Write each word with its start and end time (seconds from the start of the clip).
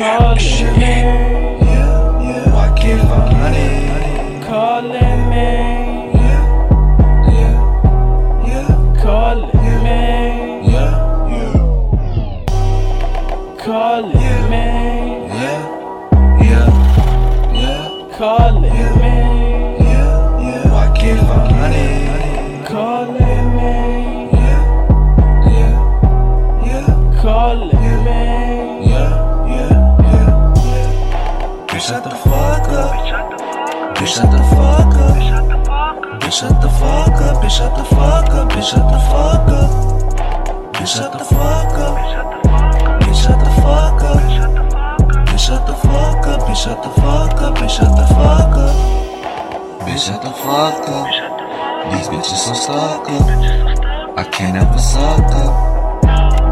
calling 0.00 0.78
me. 0.78 0.94
I 2.52 2.74
give 2.80 2.98
yeah. 2.98 3.30
money. 3.36 3.70
Calling 4.46 5.22
me. 5.28 5.48
Calling 9.02 9.82
me. 9.84 10.00
Calling 13.58 14.44
me. 14.50 14.66
Calling 18.16 18.94
me. 19.00 19.14
Why 20.70 20.86
give 20.98 21.18
her 21.18 21.42
money. 21.50 21.99
Bitch, 36.30 36.42
shut 36.42 36.62
the 36.62 36.68
fuck 36.68 37.20
up, 37.22 37.42
bitch, 37.42 37.50
shut 37.50 37.76
the 37.76 37.84
fuck 37.86 38.30
up, 38.30 38.52
bitch, 38.52 38.70
shut 38.70 38.86
the 38.86 39.00
fuck 39.10 39.48
up. 39.50 40.72
Bitch, 40.74 40.86
shut 40.86 41.12
the 41.12 41.24
fuck 41.24 41.74
up. 41.74 41.98
Bitch, 43.02 43.20
shut 43.20 43.40
the 43.42 43.50
fuck 43.58 44.02
up. 44.04 45.26
Bitch, 45.26 45.38
shut 45.40 45.66
the 45.66 45.74
fuck 45.74 46.26
up, 46.28 46.40
bitch, 46.42 46.62
shut 46.62 46.82
the 46.84 46.88
fuck 47.00 47.42
up, 47.42 47.56
bitch, 47.56 47.70
shut 47.70 47.90
the 47.96 48.06
fuck 48.14 48.56
up. 48.62 49.80
Bitch, 49.80 50.06
shut 50.06 50.22
the 50.22 50.30
fuck 50.30 50.88
up. 50.88 51.90
These 51.90 52.06
bitches 52.06 52.38
so 52.46 52.54
stuck 52.54 53.10
up. 53.10 54.16
I 54.16 54.22
can't 54.30 54.56
ever 54.56 54.78
suck 54.78 55.34
up. 55.34 56.00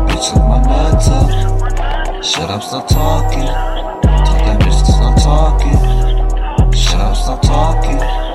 Bitch, 0.09 0.35
look 0.35 0.43
my 0.43 0.61
nuts 0.61 1.09
up. 1.09 2.25
Shut 2.25 2.51
up, 2.51 2.65
stop 2.65 2.89
talking. 2.89 3.47
Tell 3.47 4.39
that 4.43 4.59
bitch 4.59 4.87
to 4.87 4.91
stop 4.91 5.23
talking. 5.23 6.73
Shut 6.73 7.01
up, 7.01 7.15
stop 7.15 7.43
talking 7.43 8.28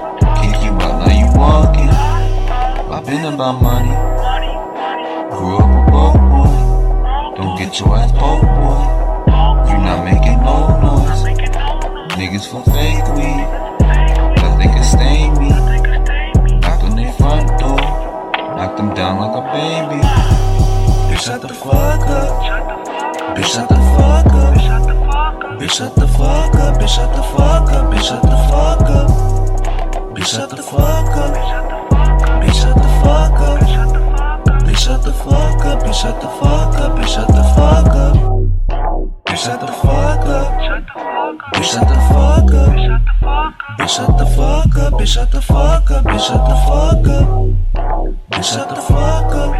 walking. 1.44 1.92
I've 2.94 3.06
been 3.06 3.26
about 3.34 3.62
money. 3.62 3.96
Grew 5.34 5.58
up 5.64 5.72
a 5.78 5.82
broke 5.92 6.24
boy. 6.32 6.56
Don't 7.38 7.58
get 7.60 7.80
your 7.80 7.92
ass 8.00 8.12
broke, 8.20 8.48
boy. 8.60 8.82
You 9.68 9.76
not 9.88 10.00
making 10.10 10.40
no 10.48 10.58
noise. 10.86 11.24
Niggas 12.18 12.46
for 12.52 12.64
fake 12.76 13.08
weed. 13.16 13.46
But 14.40 14.54
they 14.60 14.70
can 14.76 14.86
stain 14.94 15.32
me. 15.42 15.50
Knocked 16.62 16.84
on 16.88 16.96
their 16.96 17.14
front 17.14 17.48
door. 17.60 17.84
Knocked 18.58 18.78
them 18.78 18.94
down 18.94 19.16
like 19.22 19.36
a 19.42 19.44
baby. 19.56 20.00
Bitch, 21.10 21.24
shut 21.26 21.42
the 21.42 21.54
fuck 21.54 22.04
up. 22.20 22.32
Bitch, 23.36 23.50
shut 23.54 23.68
the 23.68 23.82
fuck 23.96 24.34
up. 24.44 24.54
Bitch, 25.60 25.72
shut 25.78 25.96
the 25.96 26.08
fuck 26.08 26.56
up. 26.56 26.78
Bitch, 26.80 26.96
shut 26.96 27.12
the 27.16 27.24
fuck 27.36 27.70
up. 27.76 27.92
Bitch, 27.92 28.08
shut 28.08 28.22
the 28.22 28.38
fuck 28.50 28.90
up. 29.00 29.33
Bitch, 30.14 30.28
shut 30.28 30.50
the 30.52 30.62
fuck 30.62 31.18
up. 31.18 31.34
Bitch, 32.42 32.54
shut 32.54 32.76
the 32.76 32.90
fuck 33.02 33.40
up. 33.42 33.60
Bitch, 34.64 34.78
shut 34.78 35.04
the 35.04 35.12
fuck 35.12 35.66
up. 35.66 35.80
Bitch, 35.82 35.94
shut 35.96 36.22
the 36.22 36.28
fuck 36.28 36.76
up. 36.78 36.98
Bitch, 36.98 37.08
shut 37.08 37.28
the 37.30 37.44
fuck 37.56 37.96
up. 37.96 38.16
Bitch, 39.26 39.38
shut 39.38 39.60
the 39.60 39.68
fuck 39.68 40.28
up. 40.28 40.54
Bitch, 41.54 41.64
shut 41.64 41.88
the 41.88 42.00
fuck 42.14 42.52
up. 42.54 42.94
Bitch, 43.80 43.90
shut 43.90 45.32
the 45.32 45.42
fuck 45.42 45.92
up. 45.92 46.04
Bitch, 46.06 46.20
shut 46.20 46.46
the 46.46 46.56
fuck 46.56 47.08
up. 47.08 47.34
Bitch, 48.30 48.44
shut 48.44 48.70
the 48.70 48.76
fuck 48.76 49.34
up. 49.34 49.52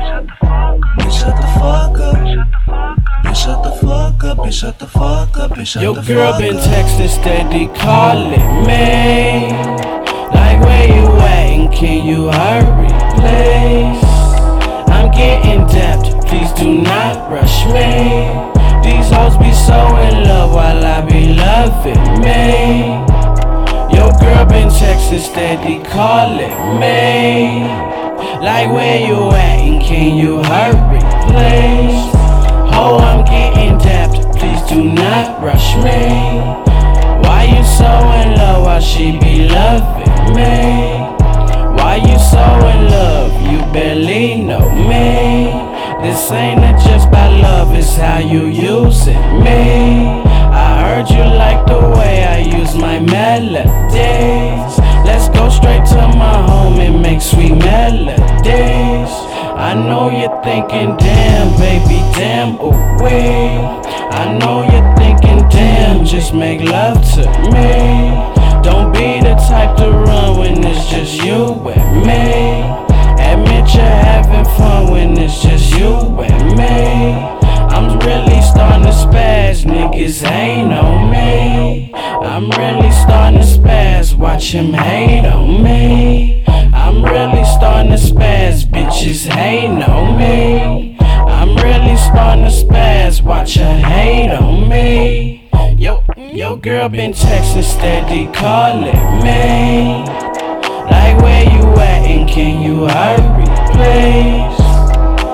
Bitch, 1.00 1.20
shut 1.20 1.36
the 1.36 1.48
fuck 1.58 2.00
up. 2.00 2.16
Bitch, 3.24 3.36
shut 3.36 3.64
the 3.64 3.72
fuck 3.72 4.24
up. 4.24 4.38
Bitch, 4.38 4.54
shut 4.54 4.80
the 4.80 4.88
fuck 4.88 5.38
up. 5.38 5.52
Bitch, 5.52 5.66
shut 5.66 5.84
Your 5.84 5.96
the 5.96 6.02
girl 6.02 6.38
been 6.38 6.58
texting 6.58 7.10
steady, 7.10 7.68
calling 7.80 8.68
me. 8.68 9.93
Where 10.64 10.88
you 10.88 11.08
at 11.20 11.46
and 11.56 11.74
can 11.74 12.06
you 12.06 12.32
hurry, 12.32 12.94
please? 13.20 14.04
I'm 14.90 15.12
getting 15.12 15.68
dapped, 15.68 16.26
please 16.28 16.52
do 16.54 16.82
not 16.82 17.30
rush 17.30 17.66
me. 17.66 18.52
These 18.84 19.10
hoes 19.12 19.38
be 19.38 19.52
so 19.52 19.80
in 20.08 20.24
love 20.28 20.54
while 20.54 20.86
I 20.86 21.02
be 21.02 21.34
loving 21.34 22.04
me. 22.22 23.04
Your 23.96 24.12
girl 24.20 24.46
been 24.46 24.70
texting 24.70 25.20
steady, 25.20 25.84
calling 25.84 26.80
me. 26.80 27.68
Like 28.42 28.72
where 28.72 29.00
you 29.00 29.32
at 29.32 29.60
and 29.60 29.82
can 29.82 30.16
you 30.18 30.44
hurry, 30.44 31.04
please? 31.28 32.12
Oh, 32.76 32.98
I'm 33.00 33.24
getting 33.26 33.78
dapped, 33.80 34.38
please 34.38 34.62
do 34.70 34.84
not 34.84 35.42
rush 35.42 35.76
me. 35.78 36.64
Why 37.24 37.44
you 37.44 37.64
so 37.64 37.92
in 38.22 38.38
love 38.38 38.64
while 38.64 38.82
she 38.82 39.18
be 39.20 39.48
loving 39.48 40.03
me? 40.32 41.04
Why 41.78 41.96
you 41.98 42.18
so 42.20 42.46
in 42.72 42.90
love? 42.90 43.32
You 43.42 43.60
barely 43.74 44.44
know 44.44 44.70
me. 44.70 45.74
This 46.04 46.32
ain't 46.32 46.60
just 46.84 47.10
by 47.10 47.28
love, 47.30 47.74
it's 47.74 47.96
how 47.96 48.20
you 48.20 48.48
using 48.48 49.44
me. 49.44 50.22
I 50.52 50.82
heard 50.84 51.10
you 51.10 51.24
like 51.24 51.66
the 51.66 51.80
way 51.98 52.26
I 52.26 52.40
use 52.40 52.76
my 52.76 53.00
melodies. 53.00 54.78
Let's 55.06 55.30
go 55.30 55.50
straight 55.50 55.86
to 55.94 56.08
my 56.18 56.46
home 56.46 56.80
and 56.80 57.02
make 57.02 57.22
sweet 57.22 57.56
melodies. 57.56 59.12
I 59.56 59.74
know 59.76 60.10
you're 60.10 60.44
thinking, 60.44 60.98
damn, 60.98 61.58
baby, 61.58 62.00
damn, 62.18 62.58
wee. 63.02 63.84
I 64.12 64.38
know 64.40 64.64
you're 64.64 64.96
thinking, 64.96 65.48
damn, 65.50 66.06
just 66.06 66.34
make 66.34 66.62
love 66.62 67.02
to 67.14 67.26
me. 67.52 68.33
Don't 68.84 68.92
be 68.92 69.22
the 69.22 69.36
type 69.36 69.78
to 69.78 69.90
run 69.92 70.40
when 70.40 70.62
it's 70.62 70.90
just 70.90 71.24
you 71.24 71.46
and 71.70 72.06
me. 72.06 72.64
Admit 73.18 73.74
you're 73.74 73.86
having 73.86 74.44
fun 74.58 74.92
when 74.92 75.18
it's 75.18 75.42
just 75.42 75.72
you 75.78 75.96
and 76.20 76.58
me. 76.58 77.14
I'm 77.74 77.98
really 78.00 78.42
starting 78.42 78.84
to 78.84 78.92
spaz, 78.92 79.64
niggas 79.64 80.28
hate 80.28 80.74
on 80.74 81.10
me. 81.10 81.94
I'm 81.94 82.50
really 82.50 82.92
starting 82.92 83.40
to 83.40 83.46
spaz, 83.46 84.18
watch 84.18 84.52
him 84.52 84.74
hate 84.74 85.28
on 85.28 85.64
me. 85.64 86.13
Girl 96.64 96.88
been 96.88 97.12
texting 97.12 97.62
steady, 97.62 98.26
calling 98.32 98.96
me. 99.22 100.06
Like 100.90 101.18
where 101.22 101.44
you 101.44 101.62
at 101.76 102.08
and 102.08 102.30
can 102.30 102.62
you 102.62 102.88
hurry, 102.88 103.46
please? 103.76 104.62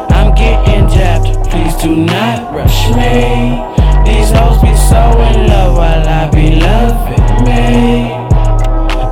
I'm 0.09 0.33
getting 0.33 0.87
dapped, 0.87 1.47
please 1.51 1.75
do 1.83 1.95
not 1.95 2.51
rush 2.51 2.89
me. 2.97 3.61
These 4.09 4.31
hoes 4.31 4.59
be 4.59 4.73
so 4.89 5.03
in 5.29 5.45
love 5.45 5.77
while 5.77 6.07
I 6.07 6.31
be 6.31 6.55
loving 6.55 7.45
me. 7.45 8.09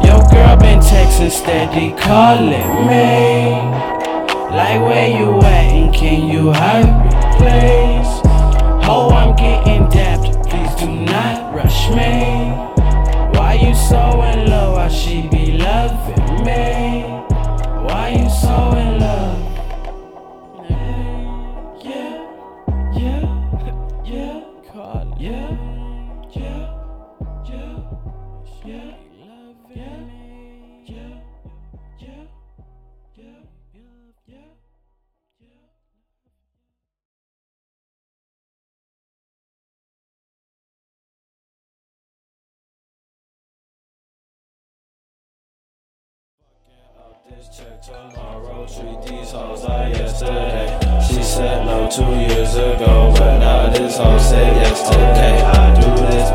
Your 0.08 0.24
girl 0.32 0.58
been 0.58 0.80
texting 0.80 1.30
steady, 1.30 1.94
calling 2.02 2.88
me. 2.88 3.62
Like 4.58 4.82
where 4.82 5.08
you 5.08 5.38
at 5.38 5.72
and 5.72 5.94
can 5.94 6.28
you 6.28 6.52
hurry, 6.52 7.38
please? 7.38 7.77
love. 15.88 16.17
These 47.48 49.32
yesterday. 49.32 50.80
She 51.08 51.24
said 51.24 51.66
no 51.66 51.90
two 51.90 52.04
years 52.04 52.56
ago, 52.56 53.14
but 53.16 53.40
now 53.40 53.70
this 53.70 53.98
hoe 53.98 54.18
said 54.20 54.54
yes 54.58 54.90
today. 54.90 55.42
I 55.42 55.74
do 55.80 55.88
this 56.08 56.27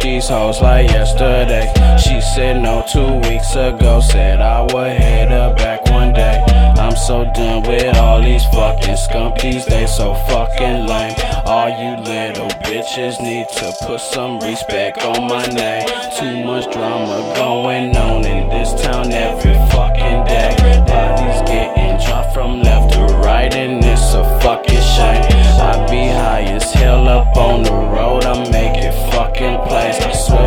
these 0.00 0.28
hoes 0.28 0.60
like 0.60 0.90
yesterday. 0.90 1.66
She 1.98 2.20
said 2.20 2.62
no 2.62 2.84
two 2.90 3.14
weeks 3.28 3.52
ago. 3.54 4.00
Said 4.00 4.40
I 4.40 4.62
would 4.62 4.92
hit 4.92 5.30
her 5.30 5.54
back 5.54 5.84
one 5.90 6.12
day. 6.12 6.44
I'm 6.78 6.96
so 6.96 7.24
done 7.34 7.62
with 7.62 7.96
all 7.96 8.20
these 8.20 8.44
fucking 8.46 8.96
scumpies. 8.96 9.64
They 9.66 9.86
so 9.86 10.14
fucking 10.28 10.86
lame. 10.86 11.14
All 11.46 11.68
you 11.68 11.96
little 12.02 12.48
bitches 12.66 13.20
need 13.20 13.48
to 13.58 13.72
put 13.86 14.00
some 14.00 14.40
respect 14.40 15.02
on 15.02 15.28
my 15.28 15.46
name. 15.46 15.86
Too 16.18 16.44
much 16.44 16.72
drama 16.72 17.32
going 17.36 17.96
on 17.96 18.24
in 18.24 18.48
this 18.48 18.72
town 18.82 19.12
every 19.12 19.54
fucking 19.70 20.24
day. 20.26 20.54
Bodies 20.86 21.42
getting 21.48 22.04
dropped 22.06 22.34
from 22.34 22.62
left 22.62 22.92
to 22.94 23.00
right, 23.24 23.54
and 23.54 23.85
a 24.16 24.40
fucking 24.40 24.84
shame. 24.94 25.22
I 25.60 25.86
be 25.90 26.08
high 26.08 26.46
as 26.56 26.72
hell 26.72 27.06
up 27.08 27.36
on 27.36 27.62
the 27.62 27.72
road. 27.72 28.24
I 28.24 28.34
make 28.50 28.76
it 28.76 28.94
fucking 29.12 29.58
plays. 29.68 29.98
I 30.00 30.12
swear 30.12 30.45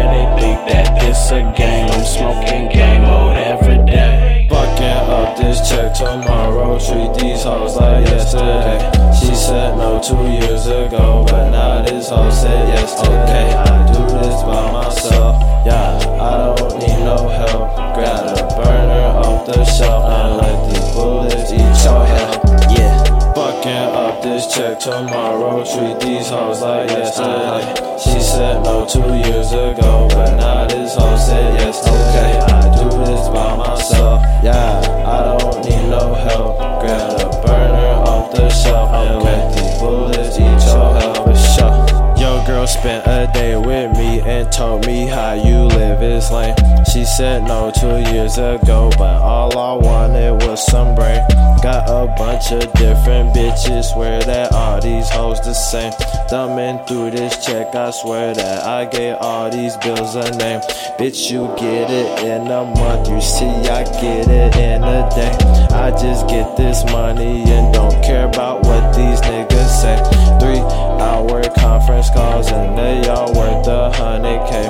tomorrow. 24.79 25.63
Treat 25.63 25.99
these 25.99 26.29
hoes 26.29 26.61
like 26.61 26.89
yesterday. 26.89 27.97
She 27.97 28.19
said 28.19 28.63
no 28.63 28.85
two 28.85 29.13
years 29.13 29.51
ago, 29.51 30.07
but 30.09 30.35
now 30.37 30.67
this 30.67 30.95
hoe 30.95 31.17
said 31.17 31.59
yes. 31.59 31.85
Okay, 31.85 32.39
I 32.39 32.61
do 32.77 32.89
this 33.05 33.27
by 33.27 33.55
myself. 33.57 34.23
Yeah, 34.41 34.79
I 35.05 35.37
don't 35.37 35.65
need 35.65 35.89
no 35.89 36.13
help. 36.13 36.57
Grab 36.81 37.19
a 37.19 37.45
burner 37.45 37.93
off 38.07 38.31
the 38.31 38.49
shelf 38.49 38.89
and 38.91 39.23
let 39.23 39.53
these 39.53 39.79
bullets 39.79 40.37
eat 40.37 40.65
your 40.71 40.93
health. 40.99 41.25
For 41.25 41.35
sure. 41.35 42.15
Your 42.17 42.45
girl 42.45 42.65
spent 42.65 43.05
a 43.05 43.29
day 43.33 43.57
with 43.57 43.97
me 43.97 44.21
and 44.21 44.49
told 44.51 44.85
me 44.85 45.07
how 45.07 45.33
you 45.33 45.63
live 45.63 46.01
is 46.01 46.31
lame. 46.31 46.55
She 46.91 47.03
said 47.03 47.43
no 47.43 47.71
two 47.71 47.97
years 48.11 48.37
ago, 48.37 48.89
but 48.97 49.21
all 49.21 49.57
I 49.57 49.73
wanted 49.85 50.47
was 50.47 50.65
some 50.65 50.95
brain. 50.95 51.21
Got 51.69 51.88
a 51.88 52.07
bunch 52.18 52.51
of 52.51 52.74
different 52.74 53.36
bitches, 53.36 53.94
swear 53.94 54.19
that 54.24 54.51
all 54.54 54.81
these 54.81 55.07
hoes 55.07 55.39
the 55.42 55.54
same. 55.54 55.92
Thumbing 56.27 56.83
through 56.88 57.12
this 57.12 57.45
check, 57.45 57.75
I 57.75 57.92
swear 57.92 58.33
that 58.33 58.66
I 58.66 58.86
gave 58.86 59.18
all 59.21 59.51
these 59.51 59.77
bills 59.77 60.16
a 60.16 60.31
name. 60.38 60.62
Bitch, 60.98 61.30
you 61.30 61.45
get 61.62 61.92
it 61.92 62.25
in 62.25 62.48
a 62.48 62.66
month, 62.66 63.07
you 63.07 63.21
see, 63.21 63.45
I 63.69 63.83
get 64.01 64.27
it 64.27 64.56
in 64.56 64.83
a 64.83 65.07
day. 65.13 65.30
I 65.69 65.92
just 65.92 66.27
get 66.27 66.57
this 66.57 66.83
money 66.86 67.44
and 67.44 67.72
don't 67.72 68.04
care 68.04 68.25
about 68.25 68.63
what 68.63 68.92
these 68.95 69.22
niggas 69.22 69.69
say. 69.69 69.98
Three 70.42 70.65
hour 70.98 71.44
conference 71.56 72.10
calls 72.10 72.51
and 72.51 72.75
they 72.75 73.07
all 73.07 73.31
worth 73.36 73.68
a 73.68 73.92
hundred 73.92 74.42
K. 74.50 74.63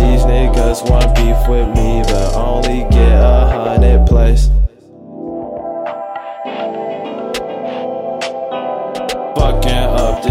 These 0.00 0.24
niggas 0.24 0.88
want 0.88 1.14
beef 1.16 1.36
with 1.50 1.68
me, 1.76 2.00
but 2.08 2.32
only 2.34 2.88
get 2.88 3.12
a 3.12 3.44
hundred 3.44 4.06
plays. 4.06 4.48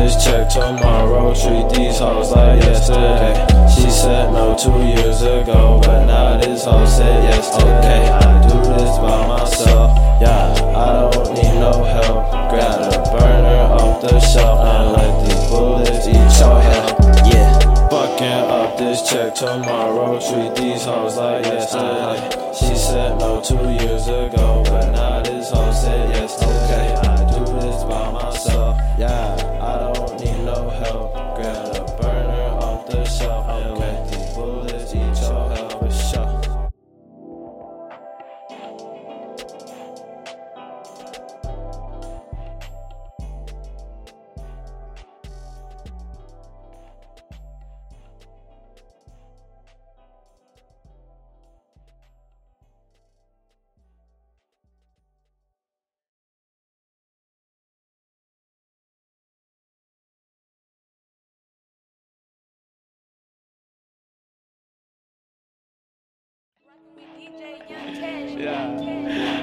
This 0.05 0.23
check 0.23 0.47
tomorrow. 0.49 1.33
Treat 1.33 1.67
these 1.75 1.97
hoes 1.97 2.31
like 2.31 2.61
yesterday. 2.61 3.33
She 3.73 3.89
said 3.89 4.31
no 4.31 4.55
two 4.55 4.77
years 4.85 5.21
ago, 5.21 5.79
but 5.81 6.05
now 6.05 6.37
this 6.37 6.63
hoe 6.65 6.85
said 6.85 7.23
yes. 7.23 7.53
Okay, 7.55 8.03
I 8.09 8.41
do 8.47 8.57
this 8.73 8.97
by 8.99 9.27
myself. 9.27 9.97
Yeah, 10.21 10.53
I 10.75 11.09
don't 11.11 11.33
need 11.33 11.59
no 11.59 11.83
help. 11.83 12.29
Grab 12.51 12.93
a 12.93 12.97
burner 13.11 13.61
off 13.73 14.01
the 14.01 14.19
shelf 14.19 14.59
and 14.61 14.91
let 14.93 15.13
these 15.25 15.49
bullets 15.49 16.07
eat 16.07 16.39
your 16.39 16.61
head. 16.61 16.85
Yeah. 17.25 17.89
Fucking 17.89 18.45
up 18.59 18.77
this 18.77 19.01
check 19.09 19.33
tomorrow. 19.33 20.19
Treat 20.19 20.55
these 20.55 20.85
hoes 20.85 21.17
like 21.17 21.45
yesterday. 21.45 22.53
She 22.53 22.75
said 22.75 23.17
no 23.17 23.41
two 23.41 23.69
years 23.71 24.07
ago, 24.07 24.61
but 24.65 24.91
now 24.91 25.21
this 25.23 25.49
hoe 25.49 25.71
said 25.71 26.09
yes. 26.09 26.41
Okay, 26.43 27.14
I 27.75 27.77
this 27.77 27.83
by 27.89 28.11
myself. 28.11 28.81
Yeah, 28.97 29.35
I 29.61 29.93
don't 29.93 30.19
need 30.19 30.34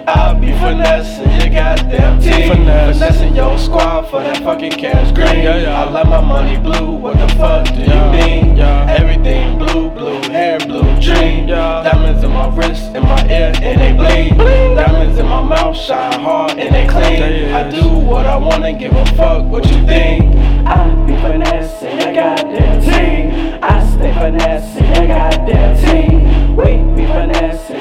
I'll 0.08 0.34
be 0.38 0.50
finessing 0.52 1.30
your 1.40 1.49
goddamn 1.50 2.20
team. 2.20 2.50
Finesse. 2.50 2.99
Finessing 2.99 3.37
your 3.37 3.56
squad 3.58 4.02
for 4.11 4.20
that 4.22 4.38
fucking 4.42 4.72
cash 4.72 5.12
green. 5.12 5.44
Yeah, 5.44 5.56
yeah. 5.58 5.84
I 5.84 5.90
like 5.90 6.06
my 6.06 6.20
money 6.20 6.56
blue. 6.58 6.90
What 6.96 7.18
the 7.18 7.28
fuck 7.37 7.66
do 7.66 7.75
Yeah, 7.75 8.12
you 8.12 8.26
mean? 8.44 8.56
yeah. 8.56 8.96
Everything 8.99 9.58
blue, 9.58 9.90
blue 9.90 10.20
hair, 10.30 10.58
blue 10.58 10.82
dream. 11.00 11.46
Yeah. 11.49 11.82
Diamonds 11.84 12.25
in 12.25 12.30
my 12.32 12.49
wrist, 12.54 12.84
in 12.94 13.02
my 13.04 13.22
ear, 13.28 13.52
and 13.62 13.80
they 13.80 13.92
bleed. 13.92 14.37
Diamonds 14.76 15.18
in 15.18 15.26
my 15.26 15.42
mouth, 15.42 15.76
shine 15.76 16.20
hard 16.20 16.58
and 16.58 16.75
they 16.75 16.87
clean. 16.87 17.52
I 17.54 17.70
do 17.70 17.88
what 17.88 18.26
I 18.26 18.37
wanna, 18.37 18.72
give 18.72 18.92
a 18.92 19.06
fuck 19.14 19.44
what 19.46 19.64
you 19.70 19.87
think. 19.87 20.34
I 20.66 20.88
be 21.06 21.14
finessing 21.20 22.00
your 22.00 22.12
goddamn 22.12 22.80
team. 22.82 23.58
I 23.62 23.84
stay 23.87 24.12
finessing 24.14 24.87
your 24.94 25.06
goddamn 25.06 25.76
team. 25.84 26.56
We 26.56 26.64
be 27.00 27.06
finessing 27.06 27.72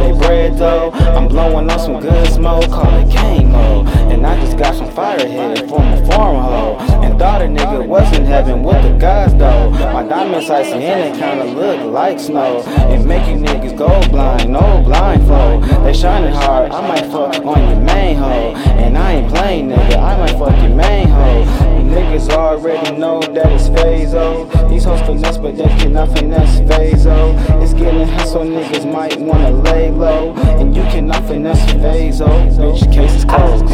they 0.00 0.12
bread 0.18 0.56
though. 0.58 0.90
I'm 0.90 1.28
blowing 1.28 1.70
on 1.70 1.78
some 1.78 2.00
good 2.00 2.26
smoke, 2.32 2.68
call 2.70 2.92
it 2.98 3.10
game 3.10 3.52
mode. 3.52 3.88
And 4.10 4.26
I 4.26 4.38
just 4.40 4.58
got 4.58 4.74
some 4.74 4.90
fire 4.90 5.18
head 5.18 5.68
from 5.68 5.82
a 5.82 6.06
farm 6.06 6.36
hoe. 6.42 6.76
And 7.02 7.18
thought 7.18 7.42
a 7.42 7.44
nigga 7.44 7.86
was 7.86 8.10
in 8.16 8.24
heaven 8.24 8.62
with 8.62 8.82
the 8.82 8.96
guys 8.98 9.34
though. 9.34 9.70
My 9.70 10.02
diamonds 10.02 10.50
icy 10.50 10.72
and 10.72 11.14
they 11.14 11.18
kinda 11.18 11.44
look 11.44 11.92
like 11.92 12.18
snow. 12.18 12.62
It 12.92 13.04
make 13.04 13.26
you 13.28 13.36
niggas 13.36 13.76
go 13.76 14.00
blind, 14.08 14.50
no 14.50 14.82
blindfold. 14.84 15.64
They 15.84 15.92
shining 15.92 16.32
hard, 16.32 16.72
I 16.72 16.80
might 16.86 17.06
fuck 17.06 17.44
on 17.44 17.68
your 17.68 17.80
main 17.80 18.16
hoe. 18.16 18.54
And 18.84 18.96
I 18.96 19.12
ain't 19.12 19.28
playing 19.32 19.68
nigga, 19.68 19.96
I 19.96 20.16
might 20.16 20.38
fuck 20.38 20.56
your 20.62 20.74
main 20.74 21.08
hoe. 21.08 21.59
Niggas 21.90 22.30
already 22.30 22.96
know 22.96 23.20
that 23.20 23.50
it's 23.50 23.68
phaso. 23.68 24.46
These 24.68 24.84
hoes 24.84 25.00
finesse, 25.00 25.38
but 25.38 25.56
they 25.56 25.68
cannot 25.78 26.16
finesse 26.16 26.60
phaso. 26.60 27.34
It's 27.60 27.74
getting 27.74 28.06
hot, 28.06 28.28
so 28.28 28.44
niggas 28.44 28.90
might 28.90 29.18
wanna 29.18 29.50
lay 29.50 29.90
low. 29.90 30.32
And 30.60 30.74
you 30.76 30.82
cannot 30.84 31.26
finesse 31.26 31.60
phaso. 31.72 32.28
Bitch, 32.56 32.92
case 32.92 33.14
is 33.14 33.24
closed. 33.24 33.64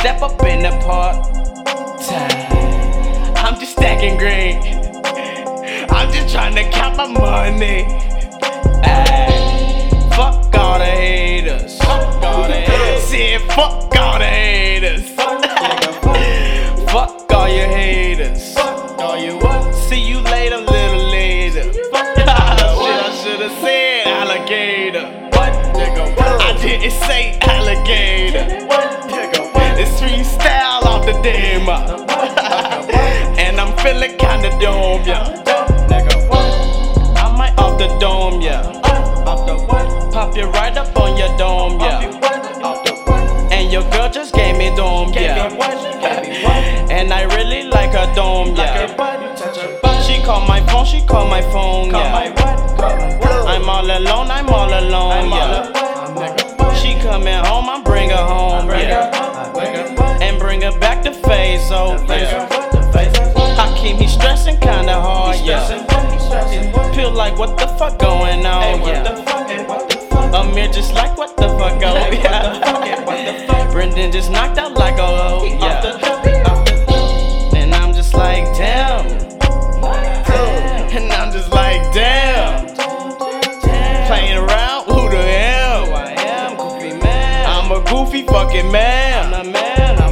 Step 0.00 0.22
up 0.22 0.42
in 0.44 0.62
the 0.62 0.70
park, 0.82 1.14
time, 2.08 3.36
I'm 3.36 3.60
just 3.60 3.72
stacking 3.72 4.16
green. 4.16 4.56
I'm 5.90 6.10
just 6.10 6.32
trying 6.32 6.54
to 6.54 6.64
count 6.70 6.96
my 6.96 7.06
money. 7.06 7.84
Ay, 8.82 9.90
fuck 10.16 10.54
all 10.56 10.78
the 10.78 10.86
haters. 10.86 11.76
Fuck 11.80 12.22
all 12.22 12.48
the 12.48 12.54
haters. 12.54 13.04
Said 13.10 13.42
fuck 13.52 13.94
all 13.96 14.18
the 14.18 14.24
haters. 14.24 15.10
fuck 16.90 17.30
all 17.34 17.48
your 17.48 17.66
haters. 17.66 18.54
Fuck 18.54 18.98
all 19.00 19.18
you 19.18 19.36
what? 19.36 19.74
See 19.74 20.02
you 20.02 20.20
later, 20.20 20.56
little 20.56 21.10
later. 21.10 21.74
Shit, 21.74 21.92
I 21.94 23.22
should've 23.22 23.52
said 23.60 24.06
alligator. 24.06 25.04
What? 25.36 25.52
Nigga, 25.76 26.16
what? 26.16 26.40
I 26.40 26.58
didn't 26.62 26.90
say 26.90 27.38
alligator. 27.42 28.69
Off 31.68 32.00
and 33.38 33.60
I'm 33.60 33.76
feeling 33.78 34.16
kinda 34.18 34.50
dome, 34.60 35.02
yeah. 35.06 35.42
I 37.16 37.36
might 37.36 37.56
off 37.58 37.78
the 37.78 37.88
dome, 37.98 38.40
yeah. 38.40 38.62
Off 39.26 39.46
the 39.46 39.54
what? 39.66 40.12
Pop 40.12 40.36
you 40.36 40.46
right 40.46 40.76
up 40.76 40.96
on 40.96 41.16
your 41.16 41.36
dome, 41.36 41.80
yeah. 41.80 43.52
And 43.52 43.70
your 43.72 43.82
girl 43.90 44.10
just 44.10 44.34
gave 44.34 44.56
me 44.56 44.74
dome, 44.76 45.12
yeah. 45.12 45.48
And 46.90 47.12
I 47.12 47.22
really 47.36 47.64
like 47.64 47.92
her 47.92 48.12
dome, 48.14 48.54
yeah. 48.56 48.86
She 50.02 50.22
call 50.22 50.46
my 50.46 50.60
phone, 50.66 50.84
she 50.86 51.00
call 51.06 51.26
my 51.28 51.42
phone, 51.42 51.90
yeah. 51.90 52.34
I'm 53.46 53.68
all 53.68 53.84
alone, 53.84 54.30
I'm 54.30 54.48
all 54.48 54.72
alone, 54.72 55.30
yeah. 55.30 56.74
She 56.74 56.94
coming 57.00 57.44
home, 57.44 57.68
I'm 57.68 57.82
bring 57.84 58.10
her 58.10 58.16
home, 58.16 58.68
yeah. 58.70 59.19
And 60.70 60.78
back 60.80 61.02
to 61.02 61.10
phase, 61.10 61.68
oh, 61.72 61.96
yeah. 62.06 62.46
Hakeem, 63.56 63.96
he 63.96 64.06
stressing 64.06 64.60
kinda 64.60 65.00
hard, 65.00 65.40
yeah. 65.40 65.66
Feel 66.94 67.10
like 67.10 67.36
what 67.36 67.58
the 67.58 67.66
fuck 67.76 67.98
going 67.98 68.46
on, 68.46 68.80
yeah. 68.82 70.30
Amir 70.32 70.68
just 70.68 70.94
like 70.94 71.18
what 71.18 71.36
the 71.36 71.48
fuck 71.58 71.80
going, 71.80 72.20
yeah. 72.20 73.70
Brendan 73.72 74.12
just 74.12 74.30
knocked 74.30 74.58
out 74.58 74.74
like 74.74 74.98
a 74.98 75.02
oh, 75.02 75.44
yeah. 75.44 75.82
And 77.56 77.74
I'm 77.74 77.92
just 77.92 78.14
like, 78.14 78.44
damn. 78.56 79.06
And 80.94 81.12
I'm 81.12 81.32
just 81.32 81.50
like, 81.50 81.82
damn. 81.92 82.66
Playing 84.06 84.36
around, 84.36 84.84
who 84.84 85.10
the 85.10 85.20
hell? 85.20 85.94
I 85.94 86.12
am 86.16 86.56
goofy 86.56 86.96
man. 86.96 87.46
I'm 87.48 87.72
a 87.72 87.80
goofy 87.90 88.22
fucking 88.22 88.70
man. 88.70 89.34
I'm 89.34 89.46
the 89.46 89.52
man, 89.52 90.09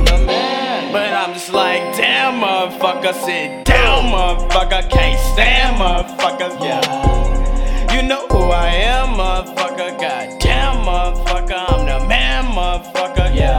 just 1.39 1.53
like, 1.53 1.81
damn, 1.97 2.41
motherfucker. 2.41 3.15
Sit 3.15 3.65
down, 3.65 4.07
motherfucker. 4.07 4.91
Can't 4.91 5.21
stand 5.21 5.77
motherfuckers, 5.77 6.61
yeah. 6.61 7.95
You 7.95 8.03
know 8.09 8.27
who 8.27 8.51
I 8.51 8.67
am, 8.67 9.11
motherfucker. 9.11 10.01
Goddamn, 10.01 10.85
motherfucker. 10.85 11.65
I'm 11.69 11.87
the 11.87 12.09
man, 12.09 12.45
motherfucker, 12.47 13.37
yeah. 13.37 13.57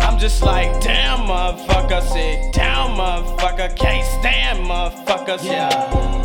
I'm 0.00 0.18
just 0.18 0.42
like, 0.42 0.80
damn, 0.80 1.20
motherfucker. 1.28 2.02
Sit 2.02 2.52
down, 2.52 2.98
motherfucker. 2.98 3.76
Can't 3.76 4.04
stand 4.18 4.66
motherfuckers, 4.66 5.44
yeah. 5.44 6.23